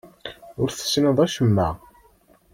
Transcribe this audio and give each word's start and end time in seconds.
Ur 0.61 0.69
tessineḍ 0.71 1.17
acemma. 1.25 1.69